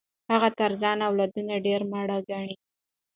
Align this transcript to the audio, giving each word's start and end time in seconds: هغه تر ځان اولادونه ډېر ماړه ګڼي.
هغه 0.31 0.49
تر 0.59 0.71
ځان 0.81 0.97
اولادونه 1.07 1.53
ډېر 1.65 1.81
ماړه 1.91 2.17
ګڼي. 2.29 2.55